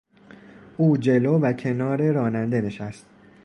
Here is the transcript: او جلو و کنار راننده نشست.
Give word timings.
او 0.77 0.97
جلو 0.97 1.39
و 1.39 1.53
کنار 1.53 2.11
راننده 2.11 2.61
نشست. 2.61 3.05